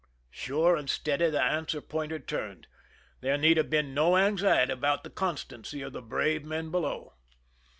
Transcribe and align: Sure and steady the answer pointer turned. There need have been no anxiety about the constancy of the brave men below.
Sure 0.31 0.75
and 0.75 0.89
steady 0.89 1.29
the 1.29 1.39
answer 1.39 1.79
pointer 1.79 2.17
turned. 2.17 2.65
There 3.19 3.37
need 3.37 3.57
have 3.57 3.69
been 3.69 3.93
no 3.93 4.17
anxiety 4.17 4.73
about 4.73 5.03
the 5.03 5.11
constancy 5.11 5.83
of 5.83 5.93
the 5.93 6.01
brave 6.01 6.43
men 6.43 6.71
below. 6.71 7.13